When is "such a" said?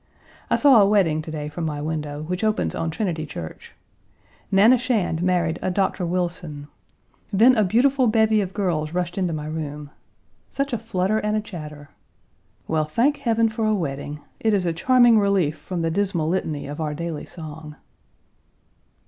10.49-10.79